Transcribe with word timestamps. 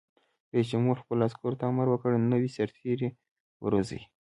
رئیس 0.53 0.67
جمهور 0.73 0.97
خپلو 1.03 1.21
عسکرو 1.27 1.59
ته 1.59 1.63
امر 1.69 1.87
وکړ؛ 1.89 2.11
نوي 2.31 2.49
سرتېري 2.57 3.09
وروزیئ! 3.63 4.03